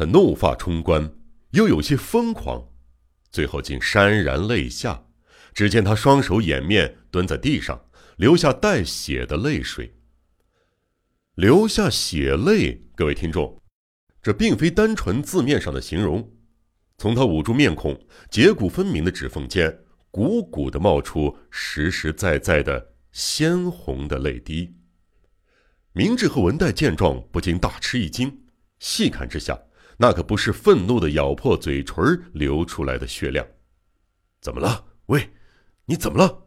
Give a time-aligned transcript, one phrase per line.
[0.00, 1.12] 他怒发冲冠，
[1.50, 2.70] 又有些疯狂，
[3.30, 5.04] 最后竟潸然泪下。
[5.52, 7.84] 只见他双手掩面蹲在地上，
[8.16, 9.98] 流下带血的泪水。
[11.34, 13.60] 流下血泪，各位听众，
[14.22, 16.32] 这并非单纯字面上的形容。
[16.96, 19.80] 从他捂住面孔、节骨分明的指缝间，
[20.12, 24.74] 汩汩的冒出实实在在的鲜红的泪滴。
[25.92, 28.44] 明智和文代见状，不禁大吃一惊。
[28.78, 29.60] 细看之下，
[30.02, 33.46] 那可不是愤怒的咬破嘴唇流出来的血量。
[34.40, 34.86] 怎么了？
[35.06, 35.28] 喂，
[35.84, 36.46] 你怎么了？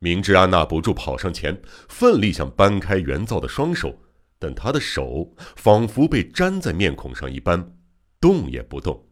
[0.00, 3.98] 明治按捺不住，跑上前，奋力想掰开袁造的双手，
[4.38, 7.74] 但他的手仿佛被粘在面孔上一般，
[8.20, 9.08] 动也不动。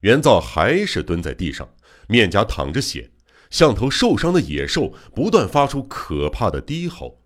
[0.00, 1.68] 袁造还是蹲在地上，
[2.08, 3.10] 面颊淌着血，
[3.50, 7.20] 像头受伤的野兽，不断发出可怕的低吼。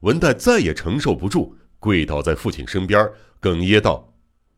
[0.00, 4.11] 文代再也承受不住，跪倒在父亲身边，哽咽道：“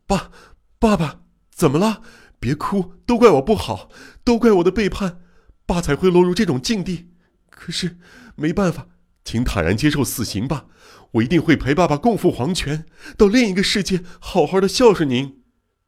[0.07, 0.31] 爸，
[0.79, 2.01] 爸爸，怎么了？
[2.39, 3.89] 别哭，都怪我不好，
[4.23, 5.21] 都怪我的背叛，
[5.65, 7.09] 爸才会落入这种境地。
[7.49, 7.97] 可是
[8.35, 8.87] 没办法，
[9.23, 10.67] 请坦然接受死刑吧。
[11.13, 12.85] 我一定会陪爸爸共赴黄泉，
[13.17, 15.41] 到另一个世界好好的孝顺您。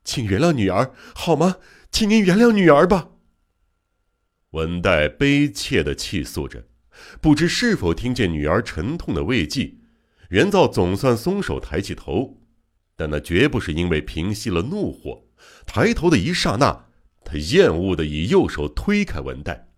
[0.03, 1.57] 请原谅女儿好吗？
[1.91, 3.09] 请您原谅女儿吧。”
[4.51, 6.67] 文代悲切的泣诉着。
[7.21, 9.75] 不知是否听见女儿沉痛的慰藉，
[10.29, 12.41] 袁造总算松手，抬起头，
[12.97, 15.23] 但那绝不是因为平息了怒火。
[15.65, 16.85] 抬头的一刹那，
[17.23, 19.69] 他厌恶的以右手推开文代，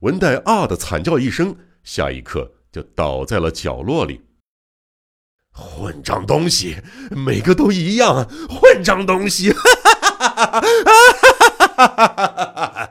[0.00, 4.20] 文代啊的惨叫一声，下一刻就倒在了角落里。
[5.50, 6.76] 混账东西，
[7.10, 9.52] 每个都一样，混账东西！
[9.52, 9.68] 哈
[10.18, 12.90] 哈哈哈哈哈！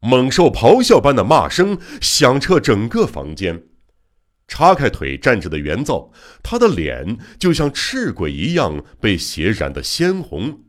[0.00, 3.64] 猛兽咆哮般的骂声响彻整个房间，
[4.48, 10.60] 叉开腿站着的袁造，他的脸就像赤鬼一样被血染得鲜红。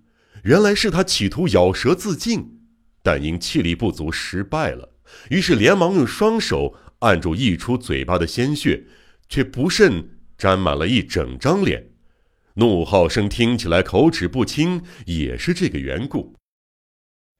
[0.44, 2.60] 原来是他企图咬舌自尽，
[3.04, 4.94] 但因气力不足失败了，
[5.30, 8.86] 于是连忙用双手按住溢出嘴巴的鲜血，
[9.30, 11.90] 却不慎沾满了一整张脸。
[12.56, 16.36] 怒号声听起来口齿不清，也是这个缘故。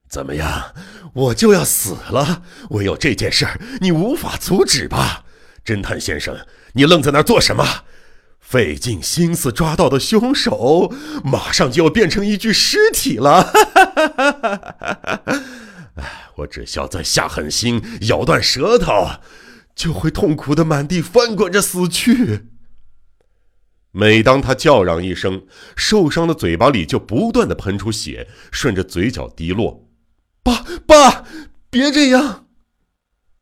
[0.08, 0.76] 怎么样，
[1.14, 2.44] 我就要死了！
[2.70, 5.26] 唯有这件事儿，你无法阻止吧？
[5.68, 6.34] 侦探先生，
[6.76, 7.84] 你愣在那儿做什么？
[8.40, 10.94] 费尽心思抓到的凶手，
[11.26, 13.44] 马上就要变成一具尸体了！
[13.44, 15.44] 哈哈哈哈哈
[15.96, 19.10] 哎，我只需要再下狠心，咬断舌头，
[19.76, 22.46] 就会痛苦的满地翻滚着死去。
[23.92, 25.46] 每当他叫嚷一声，
[25.76, 29.90] 受伤的嘴巴里就不断的喷出血，顺着嘴角滴落。
[30.42, 31.26] 爸爸，
[31.70, 32.46] 别这样！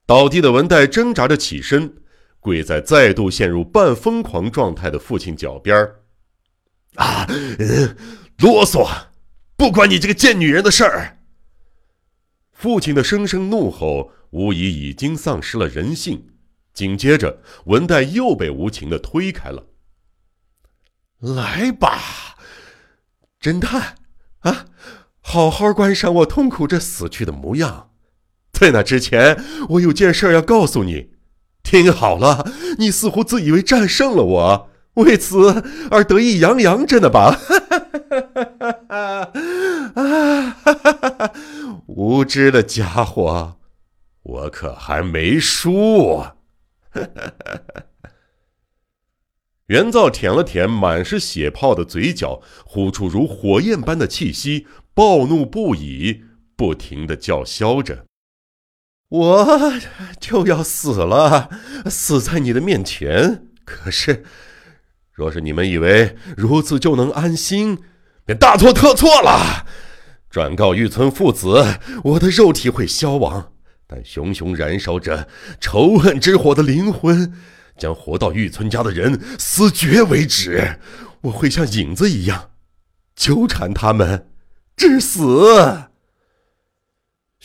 [0.07, 1.95] 倒地的文代挣扎着起身，
[2.45, 5.75] 跪在再度陷入半疯狂状态的父亲脚边
[6.93, 7.25] 啊，
[8.37, 8.87] 啰嗦！
[9.57, 11.17] 不关你这个贱女人的事儿！
[12.51, 16.27] 父亲的声声怒吼，无疑已经丧失了人性。
[16.71, 19.65] 紧接着，文代又被无情的推开了。
[21.21, 22.37] 来吧，
[23.41, 23.95] 侦探，
[24.41, 24.67] 啊！
[25.19, 27.89] 好好观赏我痛苦着死去的模样，
[28.51, 31.14] 在那之前，我有件事要告诉你。
[31.65, 37.37] 听好了，你似乎自以为战胜了我，为此而得意洋洋着呢吧？
[39.95, 40.55] 啊！
[41.87, 43.57] 无知的家伙，
[44.23, 46.23] 我可还没输。
[49.67, 54.67] 元造舔了舔满是血泡的嘴角，呼出如火焰般的气息。
[54.93, 56.23] 暴怒不已，
[56.55, 58.05] 不停的叫嚣着
[59.09, 59.73] ：“我
[60.19, 61.49] 就要死了，
[61.89, 63.45] 死在你的面前。
[63.63, 64.23] 可是，
[65.11, 67.79] 若是你们以为如此就能安心，
[68.25, 69.65] 便大错特错了。
[70.29, 73.51] 转告玉村父子，我的肉体会消亡，
[73.87, 75.27] 但熊熊燃烧着
[75.61, 77.33] 仇恨之火的灵魂，
[77.77, 80.79] 将活到玉村家的人死绝为止。
[81.21, 82.49] 我会像影子一样，
[83.15, 84.29] 纠缠他们。”
[84.75, 85.85] 致死！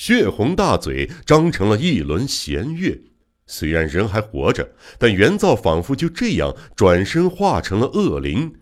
[0.00, 2.99] 血红大嘴张成了一轮弦月。
[3.47, 8.55] 虽然人还活着，但袁造仿佛就这样转身化成了恶灵，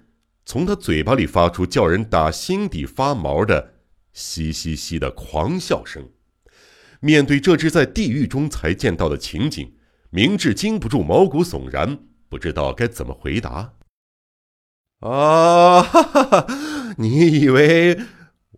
[0.45, 3.75] 从他嘴巴里发出叫人打心底发毛的
[4.13, 6.09] “嘻嘻嘻”的狂笑声。
[6.99, 9.75] 面对这只在地狱中才见到的情景，
[10.11, 13.75] 明智禁不住毛骨悚然，不知道该怎么回答。
[14.99, 16.47] 啊哈，哈哈，
[16.97, 17.97] 你以为？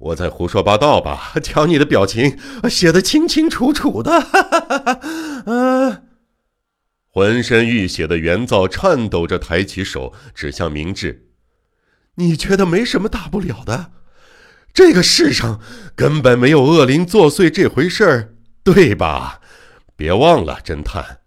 [0.00, 1.32] 我在胡说八道吧？
[1.44, 2.38] 瞧你的表情，
[2.68, 4.12] 写得清清楚楚的。
[5.46, 6.02] 啊！
[7.12, 11.26] 浑身浴血的袁造颤抖着抬起手指向明智
[12.16, 13.90] ：“你觉得没什么大不了的？
[14.72, 15.60] 这个世上
[15.96, 19.40] 根本没有恶灵作祟这回事儿，对吧？
[19.96, 21.18] 别忘了，侦探，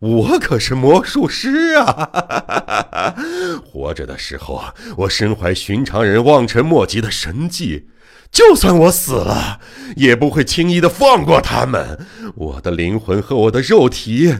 [0.00, 3.14] 我可是魔术师啊！
[3.62, 4.64] 活着的时候，
[4.96, 7.88] 我身怀寻常人望尘莫及的神技，
[8.30, 9.60] 就算我死了，
[9.96, 12.06] 也不会轻易的放过他们。
[12.34, 14.34] 我的灵魂和我的肉体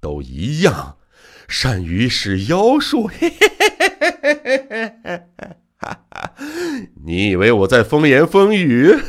[0.00, 0.96] 都一样，
[1.48, 3.10] 善于使妖术。
[7.06, 8.96] 你以为我在风言风语？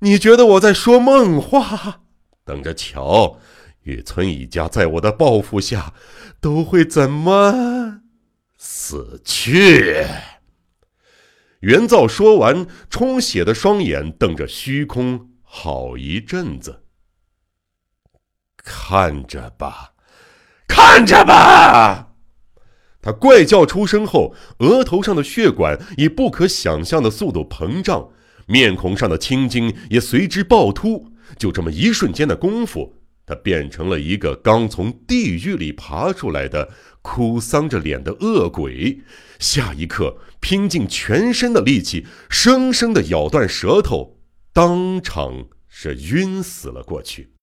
[0.00, 2.00] 你觉得我在说梦话？
[2.44, 3.38] 等着瞧，
[3.82, 5.92] 雨村一家在我的报复下，
[6.40, 8.00] 都会怎么
[8.56, 10.06] 死去？
[11.60, 16.84] 元造说完，充血的双眼瞪着虚空，好一阵子。
[18.56, 19.92] 看着吧，
[20.66, 22.08] 看着吧。
[23.02, 28.10] 他怪叫出声后，额头上的血管以不可想象的速度膨胀，
[28.46, 31.12] 面孔上的青筋也随之暴突。
[31.38, 32.99] 就这么一瞬间的功夫，
[33.30, 36.68] 他变成了一个刚从地狱里爬出来的
[37.00, 39.02] 哭丧着脸的恶鬼。
[39.38, 44.18] 下一刻，拼尽全身的力气，生生的咬断舌头，
[44.52, 47.34] 当场是晕死了过去。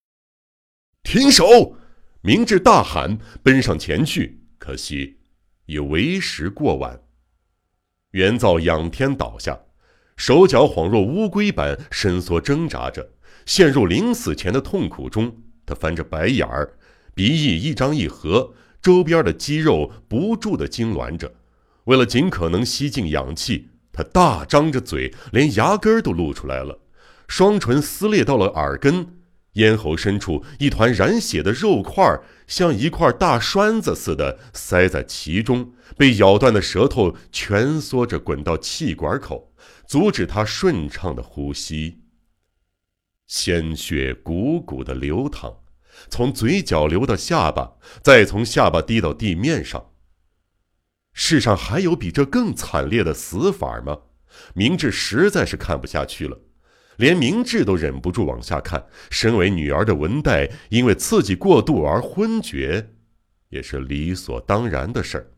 [1.02, 1.74] 停手！
[2.20, 5.16] 明智大喊，奔上前去，可惜。
[5.64, 7.00] 已为时过晚。
[8.10, 9.58] 元造仰天倒下，
[10.18, 13.12] 手脚恍若乌龟般伸缩挣扎着，
[13.46, 15.44] 陷入临死前的痛苦中。
[15.68, 16.72] 他翻着白眼儿，
[17.14, 21.34] 鼻翼一张一合，周边的肌肉不住地痉挛着。
[21.84, 26.78] 为了尽可能吸进氧气，他大张着嘴，连牙根都露出来了，
[27.26, 29.18] 双唇撕裂到了耳根。
[29.54, 39.52] 咽喉深处一团染血的肉块，像一块大栓子似的塞在其中，被咬断的舌头蜷缩着滚到气管口，
[39.86, 41.98] 阻止他顺畅的呼吸。
[43.28, 45.60] 鲜血汩汩的流淌，
[46.08, 49.90] 从嘴角流到下巴，再从下巴滴到地面上。
[51.12, 53.98] 世上还有比这更惨烈的死法吗？
[54.54, 56.38] 明智实在是看不下去了。
[56.96, 58.86] 连明智都忍不住往下看。
[59.10, 62.94] 身为女儿的文代，因为刺激过度而昏厥，
[63.50, 65.30] 也是理所当然的事儿。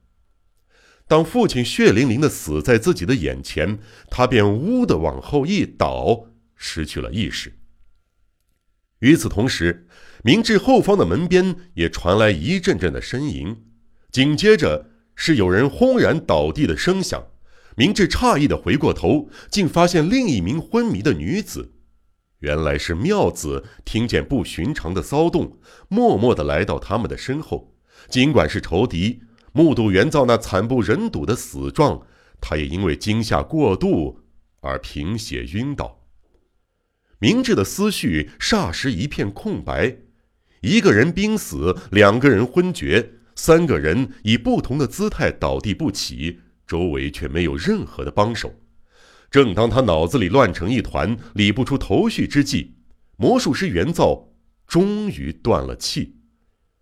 [1.08, 7.59] 当父亲血淋淋的死在自己的眼前，他便呜的往后一倒，失去了意识。
[9.00, 9.86] 与此同时，
[10.22, 13.56] 明智后方的门边也传来一阵阵的呻吟，
[14.10, 17.22] 紧接着是有人轰然倒地的声响。
[17.76, 21.72] 明智诧异的回过头，竟发现另一名昏迷的女子。
[22.40, 25.58] 原来是妙子听见不寻常的骚动，
[25.88, 27.74] 默默的来到他们的身后。
[28.08, 29.22] 尽管是仇敌，
[29.52, 32.06] 目睹元造那惨不忍睹的死状，
[32.40, 34.20] 他也因为惊吓过度
[34.60, 35.99] 而贫血晕倒。
[37.20, 39.98] 明智的思绪霎时一片空白。
[40.62, 46.40] 一个人濒死，两个人昏厥，三个人以不同的姿态倒地不起。
[46.66, 48.54] 周围却没有任何的帮手。
[49.30, 52.76] 正当他脑子里乱成一团、理不出头绪之际，
[53.16, 54.28] 魔术师元造
[54.66, 56.16] 终于断了气。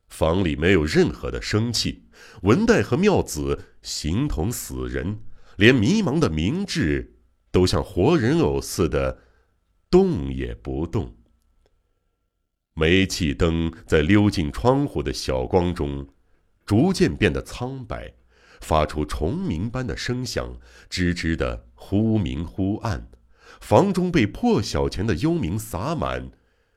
[0.08, 2.04] 房里没有任何的生气，
[2.42, 5.20] 文代和妙子形同死人，
[5.56, 7.16] 连迷茫的明智
[7.50, 9.18] 都像活人偶似的
[9.90, 11.14] 动也不动。
[12.74, 16.06] 煤气灯在溜进窗户的小光中，
[16.64, 18.14] 逐渐变得苍白。
[18.60, 20.58] 发出虫鸣般的声响，
[20.90, 23.08] 吱吱的忽明忽暗，
[23.60, 26.32] 房中被破晓前的幽冥洒满，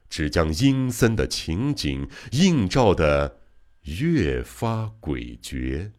[0.07, 3.39] 只将阴森的情景映照的
[3.85, 5.91] 越发诡谲。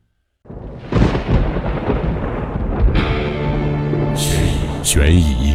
[4.84, 5.54] 悬疑、